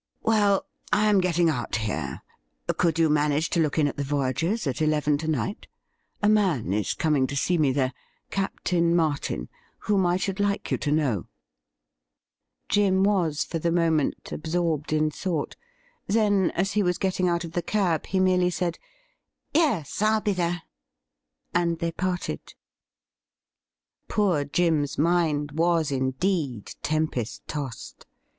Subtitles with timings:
[0.23, 2.23] Well, I am getting out here.
[2.75, 5.67] Could you manage to look in at the Voyagers' at eleven to night?
[6.23, 7.93] A man is coming to see me there—
[8.31, 9.47] Captain Martin—
[9.85, 11.27] whom I should like you to know.'
[12.67, 15.55] Jim was, for the moment, absorbed in thought.
[16.07, 18.79] Then, as he was getting out of the cab, he merely said,'
[19.53, 20.63] Yes, Fll be there,'
[21.53, 22.55] and they parted.
[24.07, 28.07] Poor Jim's mind was indeed tempest tossed.